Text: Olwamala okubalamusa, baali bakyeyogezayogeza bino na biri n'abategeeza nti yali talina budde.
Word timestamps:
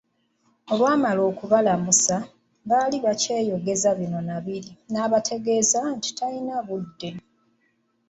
Olwamala 0.71 1.21
okubalamusa, 1.31 2.15
baali 2.69 2.97
bakyeyogezayogeza 3.05 3.89
bino 3.99 4.19
na 4.27 4.37
biri 4.45 4.71
n'abategeeza 4.91 5.79
nti 5.95 6.09
yali 6.09 6.17
talina 6.17 6.57
budde. 6.67 7.09